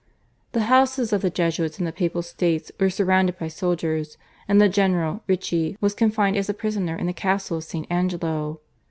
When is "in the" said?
1.77-1.91, 6.95-7.13